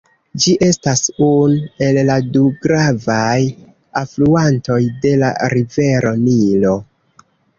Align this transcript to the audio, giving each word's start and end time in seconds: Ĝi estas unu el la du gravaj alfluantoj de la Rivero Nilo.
Ĝi 0.43 0.51
estas 0.67 1.01
unu 1.25 1.83
el 1.87 1.99
la 2.07 2.15
du 2.37 2.41
gravaj 2.63 3.35
alfluantoj 4.01 4.79
de 5.05 5.11
la 5.25 5.31
Rivero 5.57 6.15
Nilo. 6.25 6.75